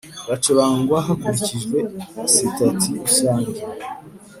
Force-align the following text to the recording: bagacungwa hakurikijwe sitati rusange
bagacungwa 0.27 0.97
hakurikijwe 1.07 1.77
sitati 2.33 2.89
rusange 3.03 3.59